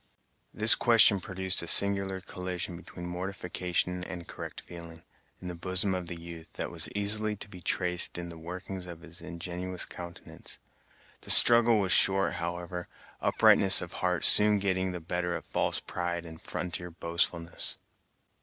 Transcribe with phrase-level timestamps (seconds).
[0.51, 5.03] This question produced a singular collision between mortification and correct feeling,
[5.39, 8.87] in the bosom of the youth, that was easily to be traced in the workings
[8.87, 10.57] of his ingenuous countenance.
[11.21, 12.87] The struggle was short, however;
[13.21, 17.77] uprightness of heart soon getting the better of false pride and frontier boastfulness.